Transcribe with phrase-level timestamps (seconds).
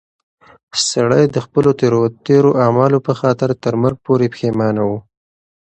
[0.89, 1.69] سړی د خپلو
[2.27, 4.91] تېرو اعمالو په خاطر تر مرګ پورې پښېمانه و.